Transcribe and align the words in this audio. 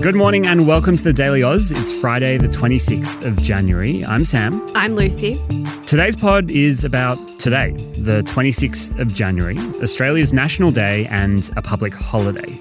Good 0.00 0.14
morning 0.14 0.46
and 0.46 0.66
welcome 0.66 0.96
to 0.96 1.04
the 1.04 1.12
Daily 1.12 1.42
Aus. 1.42 1.70
It's 1.70 1.92
Friday, 1.92 2.38
the 2.38 2.48
26th 2.48 3.22
of 3.22 3.42
January. 3.42 4.02
I'm 4.02 4.24
Sam. 4.24 4.66
I'm 4.74 4.94
Lucy. 4.94 5.38
Today's 5.84 6.16
pod 6.16 6.50
is 6.50 6.84
about 6.84 7.18
today, 7.38 7.72
the 7.98 8.22
26th 8.22 8.98
of 8.98 9.12
January, 9.12 9.58
Australia's 9.82 10.32
National 10.32 10.70
Day 10.70 11.06
and 11.08 11.50
a 11.58 11.60
public 11.60 11.92
holiday. 11.92 12.54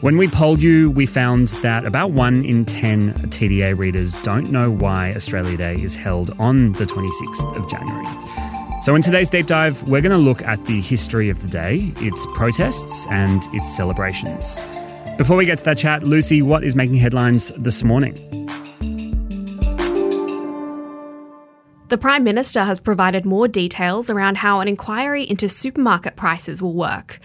When 0.00 0.16
we 0.16 0.26
polled 0.26 0.60
you, 0.60 0.90
we 0.90 1.06
found 1.06 1.48
that 1.62 1.86
about 1.86 2.10
1 2.10 2.44
in 2.44 2.64
10 2.64 3.14
TDA 3.28 3.78
readers 3.78 4.20
don't 4.22 4.50
know 4.50 4.68
why 4.68 5.12
Australia 5.14 5.56
Day 5.56 5.80
is 5.80 5.94
held 5.94 6.30
on 6.40 6.72
the 6.72 6.86
26th 6.86 7.56
of 7.56 7.70
January. 7.70 8.06
So, 8.82 8.96
in 8.96 9.02
today's 9.02 9.30
deep 9.30 9.46
dive, 9.46 9.80
we're 9.84 10.02
going 10.02 10.10
to 10.10 10.18
look 10.18 10.42
at 10.42 10.64
the 10.66 10.80
history 10.80 11.30
of 11.30 11.40
the 11.40 11.48
day, 11.48 11.92
its 11.98 12.26
protests, 12.34 13.06
and 13.10 13.44
its 13.54 13.74
celebrations. 13.76 14.60
Before 15.16 15.36
we 15.36 15.46
get 15.46 15.58
to 15.58 15.64
that 15.66 15.78
chat, 15.78 16.02
Lucy, 16.02 16.42
what 16.42 16.64
is 16.64 16.74
making 16.74 16.96
headlines 16.96 17.52
this 17.56 17.84
morning? 17.84 18.14
The 21.88 21.96
Prime 21.96 22.24
Minister 22.24 22.64
has 22.64 22.80
provided 22.80 23.24
more 23.24 23.46
details 23.46 24.10
around 24.10 24.38
how 24.38 24.58
an 24.58 24.66
inquiry 24.66 25.22
into 25.22 25.48
supermarket 25.48 26.16
prices 26.16 26.60
will 26.60 26.74
work. 26.74 27.20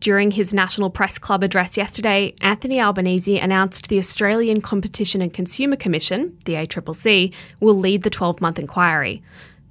During 0.00 0.30
his 0.30 0.52
National 0.52 0.90
Press 0.90 1.16
Club 1.16 1.42
address 1.42 1.78
yesterday, 1.78 2.34
Anthony 2.42 2.78
Albanese 2.78 3.38
announced 3.38 3.88
the 3.88 3.96
Australian 3.96 4.60
Competition 4.60 5.22
and 5.22 5.32
Consumer 5.32 5.76
Commission, 5.76 6.36
the 6.44 6.54
ACCC, 6.54 7.34
will 7.60 7.74
lead 7.74 8.02
the 8.02 8.10
12 8.10 8.42
month 8.42 8.58
inquiry. 8.58 9.22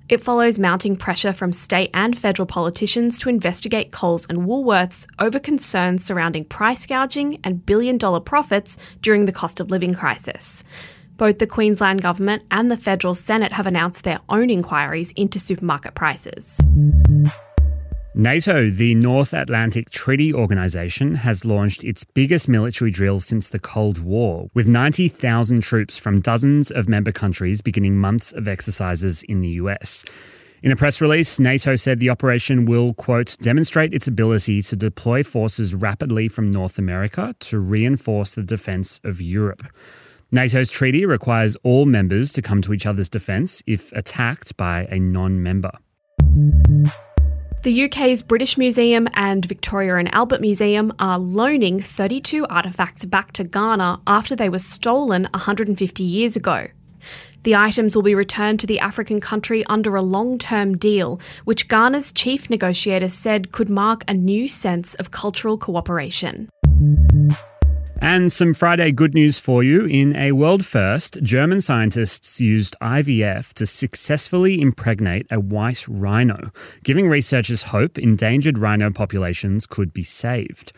It 0.09 0.21
follows 0.21 0.57
mounting 0.57 0.95
pressure 0.95 1.31
from 1.31 1.51
state 1.51 1.91
and 1.93 2.17
federal 2.17 2.47
politicians 2.47 3.19
to 3.19 3.29
investigate 3.29 3.91
Coles 3.91 4.25
and 4.27 4.39
Woolworths 4.39 5.05
over 5.19 5.39
concerns 5.39 6.03
surrounding 6.03 6.45
price 6.45 6.87
gouging 6.87 7.39
and 7.43 7.63
billion 7.63 7.99
dollar 7.99 8.19
profits 8.19 8.77
during 9.01 9.25
the 9.25 9.31
cost 9.31 9.59
of 9.59 9.69
living 9.69 9.93
crisis. 9.93 10.63
Both 11.17 11.37
the 11.37 11.45
Queensland 11.45 12.01
Government 12.01 12.41
and 12.49 12.71
the 12.71 12.77
Federal 12.77 13.13
Senate 13.13 13.51
have 13.51 13.67
announced 13.67 14.03
their 14.03 14.19
own 14.29 14.49
inquiries 14.49 15.13
into 15.15 15.37
supermarket 15.37 15.93
prices. 15.93 16.59
NATO, 18.19 18.69
the 18.69 18.95
North 18.95 19.33
Atlantic 19.33 19.91
Treaty 19.91 20.33
Organization, 20.33 21.15
has 21.15 21.45
launched 21.45 21.85
its 21.85 22.03
biggest 22.03 22.49
military 22.49 22.91
drill 22.91 23.21
since 23.21 23.47
the 23.47 23.59
Cold 23.59 23.99
War, 23.99 24.49
with 24.53 24.67
90,000 24.67 25.61
troops 25.61 25.97
from 25.97 26.19
dozens 26.19 26.69
of 26.69 26.89
member 26.89 27.13
countries 27.13 27.61
beginning 27.61 27.95
months 27.95 28.33
of 28.33 28.49
exercises 28.49 29.23
in 29.23 29.39
the 29.39 29.51
US. 29.51 30.03
In 30.63 30.69
a 30.69 30.75
press 30.75 30.99
release, 30.99 31.39
NATO 31.39 31.77
said 31.77 32.01
the 32.01 32.09
operation 32.09 32.65
will, 32.65 32.93
quote, 32.93 33.37
demonstrate 33.39 33.93
its 33.93 34.05
ability 34.05 34.63
to 34.63 34.75
deploy 34.75 35.23
forces 35.23 35.73
rapidly 35.73 36.27
from 36.27 36.51
North 36.51 36.77
America 36.77 37.33
to 37.39 37.57
reinforce 37.57 38.33
the 38.33 38.43
defense 38.43 38.99
of 39.05 39.21
Europe. 39.21 39.63
NATO's 40.33 40.69
treaty 40.69 41.05
requires 41.05 41.55
all 41.63 41.85
members 41.85 42.33
to 42.33 42.41
come 42.41 42.61
to 42.63 42.73
each 42.73 42.85
other's 42.85 43.07
defense 43.07 43.63
if 43.65 43.93
attacked 43.93 44.57
by 44.57 44.89
a 44.91 44.99
non 44.99 45.41
member. 45.41 45.71
The 47.61 47.83
UK's 47.83 48.21
British 48.21 48.57
Museum 48.57 49.09
and 49.15 49.43
Victoria 49.43 49.97
and 49.97 50.13
Albert 50.15 50.39
Museum 50.39 50.93
are 50.97 51.19
loaning 51.19 51.81
32 51.81 52.47
artefacts 52.47 53.09
back 53.09 53.33
to 53.33 53.43
Ghana 53.43 53.99
after 54.07 54.33
they 54.33 54.47
were 54.47 54.59
stolen 54.59 55.27
150 55.33 56.01
years 56.01 56.37
ago. 56.37 56.67
The 57.43 57.57
items 57.57 57.97
will 57.97 58.03
be 58.03 58.15
returned 58.15 58.61
to 58.61 58.67
the 58.67 58.79
African 58.79 59.19
country 59.19 59.65
under 59.65 59.97
a 59.97 60.01
long 60.01 60.37
term 60.37 60.77
deal, 60.77 61.19
which 61.43 61.67
Ghana's 61.67 62.13
chief 62.13 62.49
negotiator 62.49 63.09
said 63.09 63.51
could 63.51 63.69
mark 63.69 64.05
a 64.07 64.13
new 64.13 64.47
sense 64.47 64.95
of 64.95 65.11
cultural 65.11 65.57
cooperation. 65.57 66.47
And 68.01 68.31
some 68.31 68.53
Friday 68.53 68.93
good 68.93 69.13
news 69.13 69.37
for 69.37 69.61
you. 69.61 69.85
In 69.85 70.15
a 70.15 70.31
world 70.31 70.65
first, 70.65 71.21
German 71.21 71.59
scientists 71.59 72.39
used 72.39 72.77
IVF 72.81 73.51
to 73.53 73.65
successfully 73.65 74.61
impregnate 74.61 75.27
a 75.29 75.39
white 75.39 75.85
rhino, 75.87 76.51
giving 76.83 77.09
researchers 77.09 77.63
hope 77.63 77.97
endangered 77.97 78.57
rhino 78.57 78.89
populations 78.89 79.65
could 79.65 79.91
be 79.91 80.03
saved. 80.03 80.71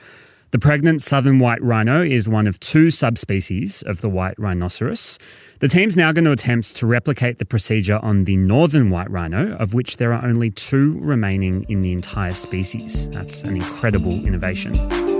The 0.49 0.59
pregnant 0.59 1.01
southern 1.01 1.37
white 1.39 1.61
rhino 1.61 2.01
is 2.01 2.27
one 2.27 2.47
of 2.47 2.59
two 2.59 2.89
subspecies 2.89 3.83
of 3.83 4.01
the 4.01 4.09
white 4.09 4.37
rhinoceros. 4.37 5.19
The 5.59 5.67
team's 5.67 5.95
now 5.95 6.11
going 6.11 6.25
to 6.25 6.31
attempt 6.31 6.75
to 6.77 6.87
replicate 6.87 7.37
the 7.37 7.45
procedure 7.45 7.99
on 8.01 8.25
the 8.25 8.35
northern 8.35 8.89
white 8.89 9.11
rhino, 9.11 9.55
of 9.57 9.75
which 9.75 9.97
there 9.97 10.11
are 10.11 10.25
only 10.25 10.49
two 10.49 10.97
remaining 10.99 11.65
in 11.69 11.83
the 11.83 11.93
entire 11.93 12.33
species. 12.33 13.07
That's 13.09 13.43
an 13.43 13.55
incredible 13.55 14.25
innovation. 14.25 15.10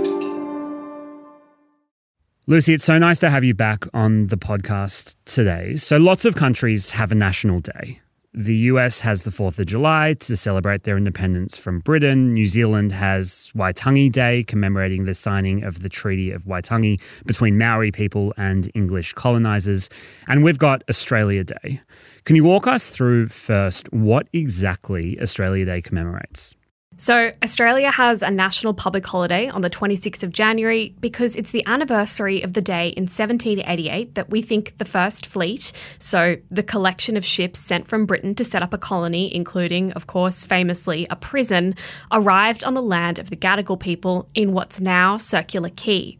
Lucy, 2.48 2.74
it's 2.74 2.82
so 2.82 2.98
nice 2.98 3.20
to 3.20 3.30
have 3.30 3.44
you 3.44 3.54
back 3.54 3.84
on 3.94 4.26
the 4.26 4.36
podcast 4.36 5.14
today. 5.26 5.76
So, 5.76 5.96
lots 5.96 6.24
of 6.24 6.34
countries 6.34 6.90
have 6.90 7.12
a 7.12 7.14
national 7.14 7.60
day. 7.60 8.00
The 8.34 8.56
US 8.56 8.98
has 8.98 9.22
the 9.22 9.30
4th 9.30 9.60
of 9.60 9.66
July 9.66 10.14
to 10.14 10.36
celebrate 10.36 10.82
their 10.82 10.96
independence 10.96 11.56
from 11.56 11.78
Britain. 11.78 12.34
New 12.34 12.48
Zealand 12.48 12.90
has 12.90 13.52
Waitangi 13.54 14.10
Day, 14.10 14.42
commemorating 14.42 15.04
the 15.04 15.14
signing 15.14 15.62
of 15.62 15.82
the 15.82 15.88
Treaty 15.88 16.32
of 16.32 16.42
Waitangi 16.42 17.00
between 17.26 17.58
Maori 17.58 17.92
people 17.92 18.34
and 18.36 18.68
English 18.74 19.14
colonisers. 19.14 19.88
And 20.26 20.42
we've 20.42 20.58
got 20.58 20.82
Australia 20.90 21.44
Day. 21.44 21.80
Can 22.24 22.34
you 22.34 22.42
walk 22.42 22.66
us 22.66 22.88
through 22.88 23.28
first 23.28 23.92
what 23.92 24.26
exactly 24.32 25.16
Australia 25.20 25.64
Day 25.64 25.80
commemorates? 25.80 26.56
So, 27.02 27.32
Australia 27.42 27.90
has 27.90 28.22
a 28.22 28.30
national 28.30 28.74
public 28.74 29.04
holiday 29.04 29.48
on 29.48 29.62
the 29.62 29.68
26th 29.68 30.22
of 30.22 30.30
January 30.30 30.94
because 31.00 31.34
it's 31.34 31.50
the 31.50 31.66
anniversary 31.66 32.42
of 32.42 32.52
the 32.52 32.60
day 32.60 32.90
in 32.90 33.06
1788 33.06 34.14
that 34.14 34.30
we 34.30 34.40
think 34.40 34.78
the 34.78 34.84
first 34.84 35.26
fleet, 35.26 35.72
so 35.98 36.36
the 36.48 36.62
collection 36.62 37.16
of 37.16 37.24
ships 37.24 37.58
sent 37.58 37.88
from 37.88 38.06
Britain 38.06 38.36
to 38.36 38.44
set 38.44 38.62
up 38.62 38.72
a 38.72 38.78
colony, 38.78 39.34
including, 39.34 39.90
of 39.94 40.06
course, 40.06 40.44
famously 40.44 41.08
a 41.10 41.16
prison, 41.16 41.74
arrived 42.12 42.62
on 42.62 42.74
the 42.74 42.80
land 42.80 43.18
of 43.18 43.30
the 43.30 43.36
Gadigal 43.36 43.80
people 43.80 44.28
in 44.36 44.52
what's 44.52 44.80
now 44.80 45.16
Circular 45.16 45.70
Quay. 45.70 46.18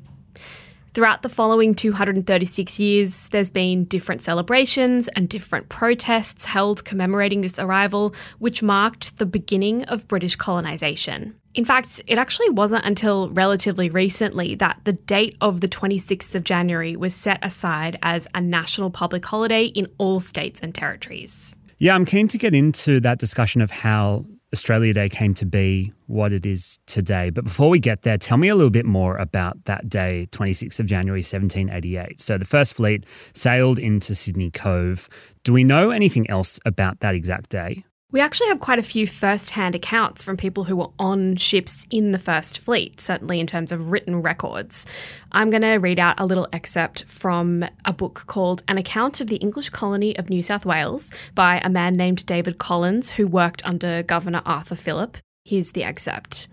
Throughout 0.95 1.23
the 1.23 1.31
following 1.31 1.75
236 1.75 2.79
years, 2.79 3.29
there's 3.29 3.49
been 3.49 3.85
different 3.85 4.23
celebrations 4.23 5.09
and 5.09 5.27
different 5.27 5.71
protests 5.71 6.45
held 6.45 6.85
commemorating 6.85 7.41
this 7.41 7.59
arrival, 7.59 8.15
which 8.41 8.63
marked 8.63 9.17
the 9.17 9.25
beginning 9.25 9.85
of 9.85 10.07
British 10.07 10.37
colonisation. 10.37 11.35
In 11.55 11.65
fact, 11.65 12.03
it 12.07 12.19
actually 12.19 12.51
wasn't 12.51 12.85
until 12.85 13.31
relatively 13.31 13.89
recently 13.89 14.55
that 14.57 14.81
the 14.85 14.93
date 14.93 15.35
of 15.41 15.63
the 15.63 15.69
26th 15.69 16.35
of 16.35 16.45
January 16.45 16.95
was 16.95 17.15
set 17.15 17.39
aside 17.43 17.99
as 18.03 18.29
a 18.35 18.43
national 18.43 18.91
public 18.91 19.25
holiday 19.25 19.65
in 19.65 19.87
all 19.97 20.21
states 20.21 20.61
and 20.63 20.75
territories. 20.75 21.55
Yeah, 21.79 21.95
I'm 21.95 22.05
keen 22.05 22.29
to 22.29 22.37
get 22.37 22.55
into 22.55 23.01
that 23.01 23.19
discussion 23.19 23.63
of 23.63 23.71
how 23.71 24.27
Australia 24.53 24.93
Day 24.93 25.09
came 25.09 25.35
to 25.35 25.47
be 25.47 25.93
what 26.07 26.33
it 26.33 26.45
is 26.45 26.79
today. 26.87 27.31
But 27.31 27.45
before 27.45 27.71
we 27.71 27.79
get 27.79 28.03
there, 28.03 28.19
tell 28.19 28.37
me 28.37 28.49
a 28.49 28.55
little 28.55 28.71
bit 28.71 28.85
more 28.85 29.17
about 29.17 29.65
that 29.65 29.89
day, 29.89 30.29
26th 30.33 30.79
of 30.79 30.87
January 30.87 31.21
1788. 31.21 32.21
So 32.21 32.37
the 32.37 32.45
first 32.45 32.75
fleet 32.75 33.07
sailed 33.35 33.79
into 33.79 34.15
Sydney 34.15 34.51
Cove. 34.51 35.09
Do 35.45 35.53
we 35.53 35.65
know 35.65 35.91
anything 35.91 36.29
else 36.29 36.61
about 36.67 37.01
that 37.01 37.15
exact 37.15 37.51
day? 37.51 37.85
We 38.13 38.21
actually 38.21 38.49
have 38.49 38.61
quite 38.61 38.79
a 38.79 38.83
few 38.83 39.07
first 39.07 39.53
hand 39.53 39.75
accounts 39.75 40.23
from 40.23 40.37
people 40.37 40.65
who 40.65 40.77
were 40.77 40.91
on 40.99 41.37
ships 41.37 41.87
in 41.91 42.13
the 42.13 42.19
First 42.19 42.59
Fleet, 42.59 43.01
certainly 43.01 43.41
in 43.41 43.47
terms 43.47 43.73
of 43.73 43.91
written 43.91 44.21
records. 44.21 44.85
I'm 45.33 45.49
going 45.49 45.63
to 45.63 45.77
read 45.77 45.99
out 45.99 46.21
a 46.21 46.27
little 46.27 46.47
excerpt 46.53 47.05
from 47.05 47.65
a 47.87 47.93
book 47.95 48.25
called 48.27 48.63
An 48.69 48.77
Account 48.77 49.23
of 49.23 49.29
the 49.29 49.37
English 49.37 49.71
Colony 49.71 50.15
of 50.19 50.29
New 50.29 50.43
South 50.43 50.67
Wales 50.67 51.11
by 51.35 51.63
a 51.65 51.71
man 51.71 51.95
named 51.95 52.27
David 52.27 52.59
Collins, 52.59 53.13
who 53.13 53.27
worked 53.27 53.65
under 53.65 54.03
Governor 54.03 54.43
Arthur 54.45 54.77
Phillip. 54.77 55.17
Here's 55.47 55.73
the 55.73 55.83
excerpt. 55.83 56.49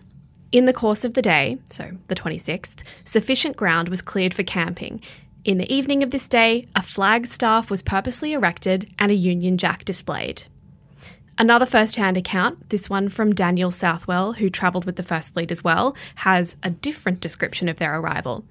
In 0.53 0.63
the 0.63 0.71
course 0.71 1.03
of 1.03 1.13
the 1.13 1.21
day, 1.21 1.57
so 1.69 1.91
the 2.07 2.15
26th, 2.15 2.83
sufficient 3.03 3.57
ground 3.57 3.89
was 3.89 4.01
cleared 4.01 4.33
for 4.33 4.43
camping. 4.43 5.01
In 5.43 5.57
the 5.57 5.71
evening 5.71 6.03
of 6.03 6.11
this 6.11 6.25
day, 6.25 6.63
a 6.73 6.81
flag 6.81 7.25
staff 7.27 7.69
was 7.69 7.81
purposely 7.81 8.31
erected 8.31 8.89
and 8.97 9.11
a 9.11 9.15
Union 9.15 9.57
Jack 9.57 9.83
displayed. 9.83 10.43
Another 11.41 11.65
first 11.65 11.95
hand 11.95 12.17
account, 12.17 12.69
this 12.69 12.89
one 12.89 13.07
from 13.07 13.33
Daniel 13.33 13.71
Southwell, 13.71 14.33
who 14.33 14.49
travelled 14.49 14.83
with 14.83 14.97
the 14.97 15.03
First 15.03 15.33
Fleet 15.33 15.51
as 15.51 15.63
well, 15.63 15.95
has 16.15 16.57
a 16.63 16.69
different 16.69 17.21
description 17.21 17.69
of 17.69 17.77
their 17.77 17.97
arrival. 17.97 18.43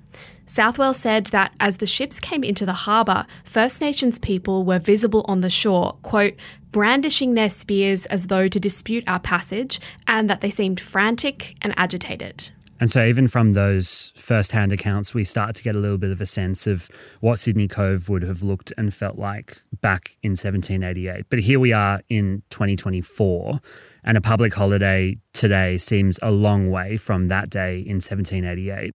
Southwell 0.47 0.95
said 0.95 1.27
that 1.27 1.53
as 1.61 1.77
the 1.77 1.87
ships 1.87 2.19
came 2.19 2.43
into 2.43 2.65
the 2.65 2.73
harbour, 2.73 3.27
First 3.45 3.83
Nations 3.83 4.19
people 4.19 4.65
were 4.65 4.79
visible 4.79 5.27
on 5.29 5.43
the 5.43 5.51
shore, 5.51 5.97
quote, 6.03 6.33
brandishing 6.73 7.35
their 7.35 7.51
spears 7.51 8.07
as 8.07 8.29
though 8.29 8.49
to 8.49 8.59
dispute 8.59 9.05
our 9.07 9.21
passage, 9.21 9.81
and 10.07 10.31
that 10.31 10.41
they 10.41 10.49
seemed 10.49 10.81
frantic 10.81 11.57
and 11.61 11.75
agitated. 11.77 12.51
And 12.81 12.91
so, 12.91 13.05
even 13.05 13.27
from 13.27 13.55
those 13.55 14.13
first 14.17 14.53
hand 14.53 14.73
accounts, 14.73 15.13
we 15.13 15.25
start 15.25 15.57
to 15.57 15.63
get 15.63 15.75
a 15.75 15.79
little 15.79 15.99
bit 15.99 16.11
of 16.11 16.21
a 16.21 16.27
sense 16.27 16.67
of 16.67 16.89
what 17.21 17.41
Sydney 17.41 17.67
Cove 17.67 18.09
would 18.09 18.23
have 18.23 18.43
looked 18.43 18.73
and 18.79 18.95
felt 18.95 19.19
like 19.19 19.61
back 19.81 20.17
in 20.23 20.31
1788. 20.31 21.25
But 21.29 21.41
here 21.41 21.59
we 21.59 21.73
are 21.73 22.01
in 22.09 22.43
2024, 22.51 23.61
and 24.05 24.17
a 24.17 24.21
public 24.21 24.55
holiday 24.55 25.17
today 25.33 25.77
seems 25.79 26.19
a 26.23 26.31
long 26.31 26.71
way 26.71 26.97
from 26.97 27.29
that 27.29 27.51
day 27.51 27.81
in 27.81 27.97
1788. 27.97 28.93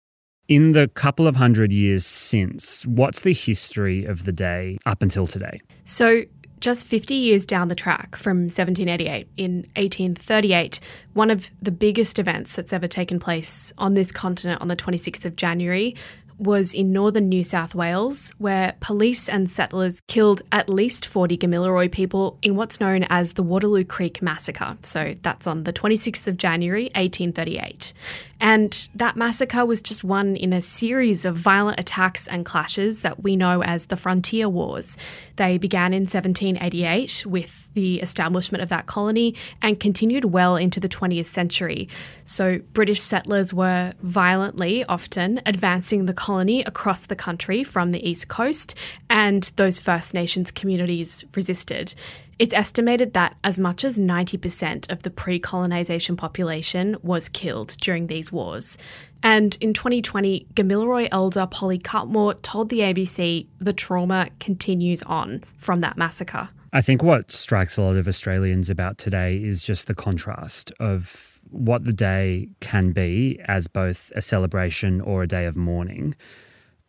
In 0.49 0.73
the 0.73 0.89
couple 0.89 1.29
of 1.29 1.37
hundred 1.37 1.73
years 1.73 2.05
since, 2.05 2.85
what's 2.85 3.21
the 3.21 3.33
history 3.33 4.05
of 4.05 4.25
the 4.25 4.33
day 4.33 4.79
up 4.85 5.01
until 5.01 5.27
today? 5.27 5.61
So, 5.85 6.25
just 6.61 6.87
50 6.87 7.15
years 7.15 7.47
down 7.47 7.69
the 7.69 7.75
track 7.75 8.17
from 8.17 8.43
1788, 8.43 9.29
in 9.37 9.57
1838, 9.77 10.81
one 11.15 11.31
of 11.31 11.51
the 11.61 11.71
biggest 11.71 12.19
events 12.19 12.53
that's 12.53 12.73
ever 12.73 12.87
taken 12.87 13.19
place 13.19 13.73
on 13.79 13.95
this 13.95 14.13
continent 14.13 14.61
on 14.61 14.69
the 14.69 14.77
26th 14.77 15.25
of 15.25 15.37
January 15.37 15.97
was 16.41 16.73
in 16.73 16.93
northern 16.93 17.29
New 17.29 17.45
South 17.45 17.75
Wales, 17.75 18.33
where 18.39 18.75
police 18.81 19.29
and 19.29 19.51
settlers 19.51 20.01
killed 20.07 20.43
at 20.53 20.69
least 20.69 21.07
40 21.07 21.37
Gamilaroi 21.37 21.93
people 21.93 22.39
in 22.43 22.57
what's 22.57 22.81
known 22.81 23.05
as 23.11 23.35
the 23.35 23.43
Waterloo 23.43 23.85
Creek 23.85 24.23
Massacre. 24.23 24.77
So 24.83 25.15
that's 25.21 25.47
on 25.47 25.65
the 25.65 25.73
26th 25.73 26.27
of 26.27 26.39
January, 26.39 26.85
1838. 26.95 27.93
And 28.41 28.89
that 28.95 29.17
massacre 29.17 29.67
was 29.67 29.83
just 29.83 30.03
one 30.03 30.35
in 30.35 30.55
a 30.55 30.63
series 30.63 31.27
of 31.27 31.37
violent 31.37 31.79
attacks 31.79 32.27
and 32.27 32.47
clashes 32.47 33.03
that 33.03 33.23
we 33.23 33.37
know 33.37 33.63
as 33.63 33.87
the 33.87 33.97
Frontier 33.97 34.49
Wars. 34.49 34.97
They 35.37 35.59
began 35.59 35.93
in 35.93 36.05
1788 36.05 37.27
with 37.27 37.69
the 37.75 38.01
establishment 38.01 38.63
of 38.63 38.71
that 38.71 38.87
colony 38.87 39.35
and 39.61 39.79
continued 39.79 40.25
well 40.25 40.57
into 40.57 40.81
the 40.81 40.89
20th 40.89 41.27
century. 41.27 41.91
So 42.25 42.61
British 42.73 43.03
settlers 43.03 43.53
were 43.53 43.93
violently, 44.03 44.85
often, 44.87 45.43
advancing 45.45 46.07
the 46.07 46.15
colony 46.15 46.30
across 46.39 47.07
the 47.07 47.17
country 47.17 47.65
from 47.65 47.91
the 47.91 48.09
east 48.09 48.29
coast, 48.29 48.75
and 49.09 49.51
those 49.57 49.79
First 49.79 50.15
Nations 50.15 50.51
communities 50.51 51.25
resisted. 51.35 51.95
It's 52.39 52.55
estimated 52.55 53.13
that 53.15 53.37
as 53.45 53.59
much 53.59 53.85
as 53.85 53.99
90% 53.99 54.91
of 54.91 55.03
the 55.03 55.11
pre 55.11 55.39
colonisation 55.39 56.17
population 56.17 56.97
was 57.03 57.29
killed 57.29 57.77
during 57.81 58.07
these 58.07 58.33
wars. 58.33 58.79
And 59.23 59.59
in 59.61 59.75
2020, 59.75 60.47
Gamilaroi 60.55 61.09
elder 61.11 61.47
Polly 61.47 61.79
Cutmore 61.79 62.41
told 62.43 62.69
the 62.69 62.81
ABC 62.81 63.47
the 63.59 63.73
trauma 63.73 64.29
continues 64.39 65.03
on 65.03 65.43
from 65.59 65.81
that 65.81 65.99
massacre. 65.99 66.49
I 66.73 66.81
think 66.81 67.03
what 67.03 67.33
strikes 67.33 67.77
a 67.77 67.83
lot 67.83 67.97
of 67.97 68.07
Australians 68.07 68.71
about 68.71 68.97
today 68.97 69.37
is 69.37 69.63
just 69.63 69.89
the 69.89 69.95
contrast 69.95 70.73
of 70.79 71.30
what 71.51 71.85
the 71.85 71.93
day 71.93 72.49
can 72.61 72.93
be 72.93 73.41
as 73.47 73.69
both 73.69 74.13
a 74.15 74.23
celebration 74.23 75.01
or 75.01 75.23
a 75.23 75.27
day 75.27 75.47
of 75.47 75.57
mourning. 75.57 76.15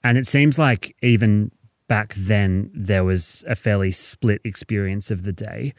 And 0.04 0.18
it 0.18 0.28
seems 0.28 0.58
like 0.58 0.96
even 1.02 1.52
back 1.88 2.14
then 2.16 2.72
there 2.74 3.04
was 3.04 3.44
a 3.48 3.56
fairly 3.56 3.92
split 3.92 4.42
experience 4.44 5.12
of 5.12 5.24
the 5.24 5.34
day. 5.34 5.74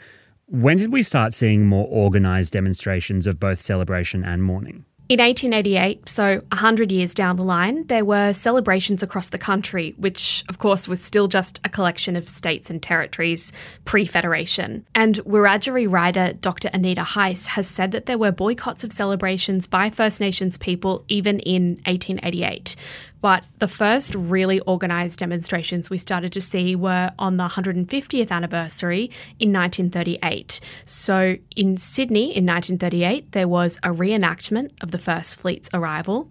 When 0.46 0.76
did 0.76 0.92
we 0.92 1.02
start 1.02 1.32
seeing 1.32 1.64
more 1.66 1.86
organised 1.88 2.52
demonstrations 2.52 3.26
of 3.26 3.40
both 3.40 3.60
celebration 3.60 4.22
and 4.24 4.42
mourning? 4.42 4.84
In 5.12 5.18
1888, 5.18 6.08
so 6.08 6.40
100 6.52 6.90
years 6.90 7.12
down 7.12 7.36
the 7.36 7.44
line, 7.44 7.86
there 7.88 8.02
were 8.02 8.32
celebrations 8.32 9.02
across 9.02 9.28
the 9.28 9.36
country, 9.36 9.94
which, 9.98 10.42
of 10.48 10.58
course, 10.58 10.88
was 10.88 11.02
still 11.02 11.28
just 11.28 11.60
a 11.66 11.68
collection 11.68 12.16
of 12.16 12.30
states 12.30 12.70
and 12.70 12.82
territories 12.82 13.52
pre 13.84 14.06
Federation. 14.06 14.86
And 14.94 15.16
Wiradjuri 15.26 15.86
writer 15.86 16.32
Dr. 16.32 16.70
Anita 16.72 17.02
Heiss 17.02 17.44
has 17.44 17.68
said 17.68 17.92
that 17.92 18.06
there 18.06 18.16
were 18.16 18.32
boycotts 18.32 18.84
of 18.84 18.90
celebrations 18.90 19.66
by 19.66 19.90
First 19.90 20.18
Nations 20.18 20.56
people 20.56 21.04
even 21.08 21.40
in 21.40 21.72
1888. 21.84 22.74
But 23.22 23.44
the 23.60 23.68
first 23.68 24.16
really 24.16 24.60
organised 24.62 25.20
demonstrations 25.20 25.88
we 25.88 25.96
started 25.96 26.32
to 26.32 26.40
see 26.40 26.74
were 26.74 27.12
on 27.20 27.36
the 27.36 27.46
150th 27.46 28.30
anniversary 28.32 29.10
in 29.38 29.52
1938. 29.52 30.60
So 30.84 31.36
in 31.54 31.76
Sydney 31.76 32.36
in 32.36 32.44
1938, 32.44 33.30
there 33.30 33.46
was 33.46 33.78
a 33.84 33.90
reenactment 33.90 34.72
of 34.80 34.90
the 34.90 34.98
First 35.02 35.40
Fleet's 35.40 35.68
arrival 35.74 36.30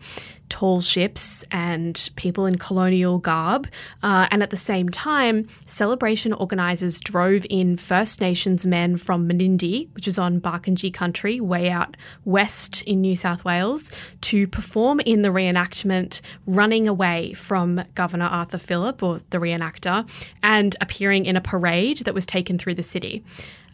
tall 0.52 0.82
ships 0.82 1.46
and 1.50 2.10
people 2.18 2.46
in 2.46 2.58
colonial 2.58 3.18
garb. 3.18 3.68
Uh, 4.04 4.28
and 4.30 4.44
at 4.44 4.50
the 4.50 4.58
same 4.58 4.90
time, 4.90 5.48
celebration 5.66 6.34
organisers 6.34 7.00
drove 7.00 7.46
in 7.50 7.78
First 7.78 8.20
Nations 8.20 8.66
men 8.66 8.98
from 8.98 9.28
Menindee, 9.28 9.88
which 9.96 10.10
is 10.10 10.20
on 10.20 10.42
Barkindji 10.42 10.94
country, 10.94 11.40
way 11.40 11.70
out 11.70 11.96
west 12.26 12.84
in 12.84 13.00
New 13.00 13.16
South 13.16 13.46
Wales, 13.46 13.92
to 14.22 14.46
perform 14.46 15.00
in 15.00 15.22
the 15.22 15.30
reenactment, 15.30 16.20
running 16.46 16.86
away 16.86 17.34
from 17.34 17.82
Governor 17.96 18.26
Arthur 18.26 18.58
Phillip, 18.58 19.02
or 19.02 19.22
the 19.30 19.38
reenactor, 19.38 20.06
and 20.44 20.76
appearing 20.82 21.26
in 21.26 21.38
a 21.38 21.42
parade 21.42 22.00
that 22.00 22.14
was 22.14 22.26
taken 22.26 22.58
through 22.58 22.76
the 22.76 22.84
city. 22.84 23.24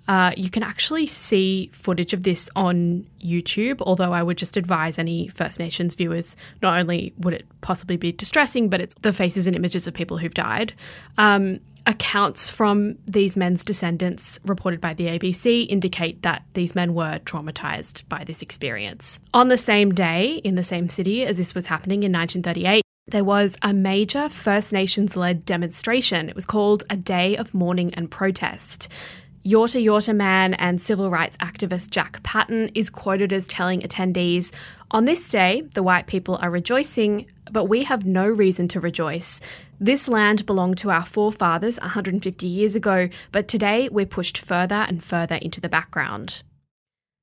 Uh, 0.07 0.31
you 0.37 0.49
can 0.49 0.63
actually 0.63 1.05
see 1.05 1.69
footage 1.73 2.13
of 2.13 2.23
this 2.23 2.49
on 2.55 3.05
YouTube, 3.21 3.81
although 3.81 4.13
I 4.13 4.23
would 4.23 4.37
just 4.37 4.55
advise 4.55 4.97
any 4.97 5.27
First 5.27 5.59
Nations 5.59 5.95
viewers 5.95 6.35
not 6.61 6.79
only 6.79 7.13
would 7.19 7.33
it 7.33 7.45
possibly 7.61 7.97
be 7.97 8.11
distressing, 8.11 8.69
but 8.69 8.79
it's 8.79 8.95
the 9.01 9.11
faces 9.11 9.47
and 9.47 9.55
images 9.55 9.87
of 9.87 9.93
people 9.93 10.17
who've 10.17 10.33
died. 10.33 10.73
Um, 11.17 11.59
accounts 11.87 12.49
from 12.49 12.97
these 13.05 13.37
men's 13.37 13.63
descendants 13.63 14.39
reported 14.45 14.81
by 14.81 14.93
the 14.93 15.07
ABC 15.07 15.67
indicate 15.69 16.21
that 16.21 16.43
these 16.53 16.75
men 16.75 16.93
were 16.93 17.19
traumatized 17.19 18.07
by 18.09 18.23
this 18.25 18.41
experience. 18.41 19.21
On 19.33 19.47
the 19.47 19.57
same 19.57 19.93
day, 19.93 20.41
in 20.43 20.55
the 20.55 20.63
same 20.63 20.89
city 20.89 21.25
as 21.25 21.37
this 21.37 21.55
was 21.55 21.65
happening 21.65 22.03
in 22.03 22.11
1938, 22.11 22.83
there 23.09 23.23
was 23.23 23.57
a 23.61 23.73
major 23.73 24.27
First 24.27 24.73
Nations 24.73 25.15
led 25.15 25.45
demonstration. 25.45 26.27
It 26.27 26.35
was 26.35 26.45
called 26.45 26.83
a 26.89 26.97
Day 26.97 27.37
of 27.37 27.53
Mourning 27.53 27.93
and 27.93 28.11
Protest. 28.11 28.89
Yorta 29.47 29.81
Yorta 29.81 30.13
man 30.13 30.55
and 30.55 30.81
civil 30.81 31.09
rights 31.09 31.37
activist 31.37 31.89
Jack 31.89 32.21
Patten 32.21 32.69
is 32.75 32.89
quoted 32.89 33.31
as 33.31 33.47
telling 33.47 33.79
attendees 33.79 34.51
On 34.91 35.05
this 35.05 35.29
day, 35.29 35.61
the 35.73 35.81
white 35.81 36.05
people 36.05 36.35
are 36.41 36.49
rejoicing, 36.49 37.27
but 37.49 37.63
we 37.63 37.85
have 37.85 38.05
no 38.05 38.27
reason 38.27 38.67
to 38.67 38.81
rejoice. 38.81 39.39
This 39.79 40.09
land 40.09 40.45
belonged 40.45 40.79
to 40.79 40.89
our 40.89 41.05
forefathers 41.05 41.79
150 41.79 42.45
years 42.45 42.75
ago, 42.75 43.07
but 43.31 43.47
today 43.47 43.87
we're 43.87 44.05
pushed 44.05 44.37
further 44.37 44.85
and 44.89 45.01
further 45.01 45.35
into 45.35 45.61
the 45.61 45.69
background. 45.69 46.43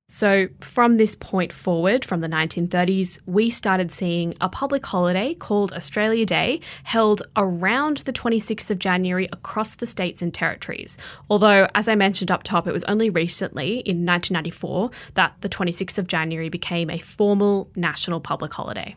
So, 0.07 0.49
from 0.61 0.99
this 0.99 1.15
point 1.15 1.51
forward, 1.51 2.05
from 2.05 2.21
the 2.21 2.29
1930s, 2.29 3.19
we 3.25 3.49
started 3.49 3.91
seeing 3.91 4.35
a 4.39 4.51
public 4.51 4.85
holiday 4.85 5.33
called 5.33 5.73
Australia 5.73 6.27
Day 6.27 6.61
held 6.83 7.23
around 7.37 7.99
the 7.99 8.13
26th 8.13 8.69
of 8.69 8.79
January 8.79 9.31
across 9.33 9.77
the 9.77 9.87
states 9.87 10.21
and 10.21 10.35
territories. 10.35 10.99
Although, 11.31 11.69
as 11.75 11.89
I 11.89 11.95
mentioned 11.95 12.31
up 12.31 12.43
top, 12.43 12.67
it 12.67 12.73
was 12.73 12.85
only 12.85 13.09
recently, 13.09 13.79
in 13.79 14.05
1994, 14.05 14.91
that 15.15 15.35
the 15.41 15.49
26th 15.49 15.97
of 15.97 16.07
January 16.07 16.51
became 16.51 16.91
a 16.91 16.99
formal 16.99 17.71
national 17.75 18.21
public 18.21 18.53
holiday. 18.53 18.95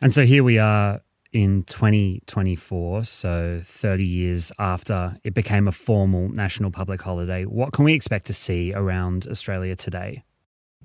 And 0.00 0.12
so 0.12 0.24
here 0.24 0.44
we 0.44 0.58
are 0.58 1.00
in 1.32 1.64
2024, 1.64 3.04
so 3.04 3.60
30 3.64 4.04
years 4.04 4.52
after 4.60 5.18
it 5.24 5.34
became 5.34 5.66
a 5.66 5.72
formal 5.72 6.28
national 6.28 6.70
public 6.70 7.02
holiday. 7.02 7.44
What 7.44 7.72
can 7.72 7.84
we 7.84 7.92
expect 7.92 8.26
to 8.26 8.32
see 8.32 8.72
around 8.72 9.26
Australia 9.28 9.74
today? 9.74 10.22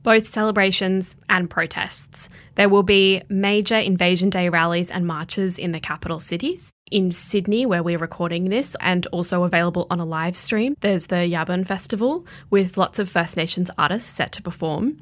Both 0.03 0.29
celebrations 0.29 1.15
and 1.29 1.49
protests. 1.49 2.29
There 2.55 2.69
will 2.69 2.83
be 2.83 3.21
major 3.29 3.77
Invasion 3.77 4.29
Day 4.29 4.49
rallies 4.49 4.89
and 4.91 5.05
marches 5.05 5.57
in 5.57 5.71
the 5.71 5.79
capital 5.79 6.19
cities. 6.19 6.71
In 6.91 7.11
Sydney, 7.11 7.65
where 7.65 7.83
we're 7.83 7.99
recording 7.99 8.49
this, 8.49 8.75
and 8.79 9.05
also 9.07 9.43
available 9.43 9.85
on 9.89 9.99
a 9.99 10.05
live 10.05 10.35
stream, 10.35 10.75
there's 10.81 11.07
the 11.07 11.15
Yabun 11.15 11.65
Festival 11.65 12.25
with 12.49 12.77
lots 12.77 12.99
of 12.99 13.09
First 13.09 13.37
Nations 13.37 13.69
artists 13.77 14.11
set 14.11 14.31
to 14.33 14.41
perform. 14.41 14.97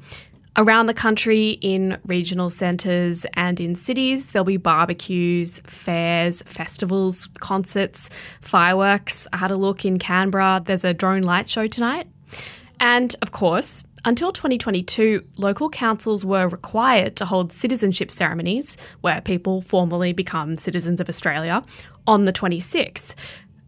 Around 0.56 0.86
the 0.86 0.94
country, 0.94 1.50
in 1.50 1.98
regional 2.04 2.50
centres 2.50 3.24
and 3.34 3.60
in 3.60 3.76
cities, 3.76 4.26
there'll 4.26 4.44
be 4.44 4.56
barbecues, 4.56 5.60
fairs, 5.60 6.42
festivals, 6.42 7.28
concerts, 7.38 8.10
fireworks. 8.40 9.28
I 9.32 9.36
had 9.36 9.52
a 9.52 9.56
look 9.56 9.84
in 9.84 10.00
Canberra. 10.00 10.60
There's 10.64 10.84
a 10.84 10.92
drone 10.92 11.22
light 11.22 11.48
show 11.48 11.68
tonight. 11.68 12.08
And 12.80 13.14
of 13.22 13.30
course, 13.30 13.84
until 14.08 14.32
2022, 14.32 15.22
local 15.36 15.68
councils 15.68 16.24
were 16.24 16.48
required 16.48 17.14
to 17.16 17.26
hold 17.26 17.52
citizenship 17.52 18.10
ceremonies 18.10 18.78
where 19.02 19.20
people 19.20 19.60
formally 19.60 20.14
become 20.14 20.56
citizens 20.56 20.98
of 20.98 21.10
Australia 21.10 21.62
on 22.06 22.24
the 22.24 22.32
26th. 22.32 23.14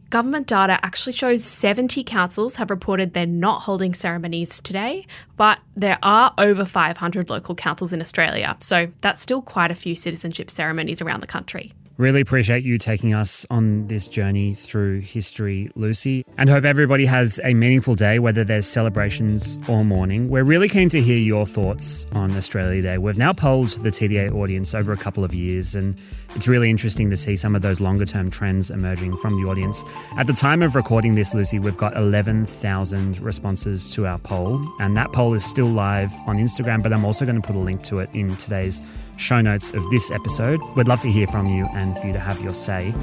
government 0.09 0.47
data 0.47 0.81
actually 0.83 1.13
shows 1.13 1.45
70 1.45 2.03
councils 2.05 2.57
have 2.57 2.71
reported 2.71 3.13
they're 3.13 3.27
not 3.27 3.61
holding 3.61 3.93
ceremonies 3.93 4.63
today, 4.63 5.07
but 5.37 5.59
there 5.77 5.99
are 6.03 6.33
over 6.39 6.65
500 6.65 7.29
local 7.29 7.55
councils 7.55 7.93
in 7.93 8.01
Australia, 8.01 8.57
so 8.61 8.89
that's 9.03 9.21
still 9.21 9.43
quite 9.43 9.71
a 9.71 9.75
few 9.75 9.95
citizenship 9.95 10.51
ceremonies 10.51 11.03
around 11.03 11.21
the 11.21 11.27
country. 11.27 11.75
Really 12.01 12.23
appreciate 12.23 12.65
you 12.65 12.79
taking 12.79 13.13
us 13.13 13.45
on 13.51 13.87
this 13.89 14.09
journey 14.09 14.55
through 14.55 15.01
history, 15.01 15.71
Lucy, 15.75 16.25
and 16.39 16.49
hope 16.49 16.65
everybody 16.65 17.05
has 17.05 17.39
a 17.45 17.53
meaningful 17.53 17.95
day, 17.95 18.19
whether 18.19 18.43
there's 18.43 18.67
celebrations 18.67 19.59
or 19.69 19.85
mourning. 19.85 20.31
We're 20.31 20.43
really 20.43 20.71
keen 20.71 20.89
to 20.89 21.03
hear 21.03 21.19
your 21.19 21.45
thoughts 21.45 22.07
on 22.13 22.35
Australia 22.39 22.81
Day. 22.81 22.97
We've 22.97 23.19
now 23.19 23.35
polled 23.35 23.73
the 23.83 23.91
TDA 23.91 24.35
audience 24.35 24.75
over 24.75 24.95
a 24.95 24.97
couple 24.97 25.25
of 25.25 25.35
years, 25.35 25.75
and 25.75 25.95
it's 26.35 26.49
really 26.49 26.71
interesting 26.71 27.11
to 27.11 27.19
see 27.19 27.37
some 27.37 27.55
of 27.55 27.61
those 27.61 27.81
longer 27.81 28.07
term 28.07 28.31
trends 28.31 28.71
emerging 28.71 29.19
from 29.19 29.39
the 29.39 29.47
audience. 29.47 29.85
At 30.17 30.27
the 30.27 30.33
time 30.33 30.63
of 30.63 30.75
recording 30.75 31.17
this, 31.17 31.35
Lucy, 31.35 31.59
we've 31.59 31.77
got 31.77 31.95
11,000 31.99 33.21
responses 33.21 33.93
to 33.93 34.07
our 34.07 34.19
poll, 34.19 34.67
and 34.81 34.97
that 34.97 35.13
poll 35.13 35.35
is 35.35 35.45
still 35.45 35.67
live 35.67 36.15
on 36.27 36.39
Instagram, 36.39 36.83
but 36.83 36.95
I'm 36.95 37.05
also 37.05 37.27
going 37.27 37.39
to 37.39 37.47
put 37.47 37.57
a 37.57 37.59
link 37.59 37.83
to 37.83 37.99
it 37.99 38.09
in 38.15 38.35
today's 38.37 38.81
show 39.21 39.41
notes 39.41 39.73
of 39.75 39.89
this 39.91 40.11
episode. 40.11 40.61
We'd 40.77 40.89
love 40.89 41.01
to 41.03 41.11
hear 41.11 41.27
from 41.27 41.47
you 41.47 41.67
and 41.75 41.97
for 41.99 42.07
you 42.07 42.13
to 42.13 42.21
have 42.21 42.41
your 42.41 42.55
say. 42.55 42.95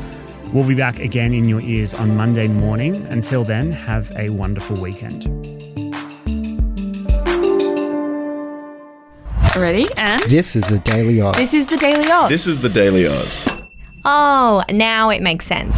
We'll 0.53 0.67
be 0.67 0.75
back 0.75 0.99
again 0.99 1.33
in 1.33 1.47
your 1.49 1.61
ears 1.61 1.93
on 1.93 2.15
Monday 2.15 2.47
morning. 2.47 3.05
Until 3.07 3.43
then, 3.43 3.71
have 3.71 4.11
a 4.15 4.29
wonderful 4.29 4.77
weekend. 4.79 5.25
Ready? 9.55 9.85
And 9.97 10.21
This 10.23 10.55
is 10.55 10.63
the 10.67 10.79
Daily 10.79 11.19
Aus. 11.21 11.35
this 11.35 11.53
is 11.53 11.65
the 11.67 11.77
Daily 11.77 12.11
Aus. 12.11 12.29
This 12.29 12.45
is 12.45 12.61
the 12.61 12.69
Daily 12.69 13.07
Aus. 13.07 13.47
Oh, 14.05 14.63
now 14.69 15.09
it 15.09 15.21
makes 15.21 15.45
sense. 15.45 15.75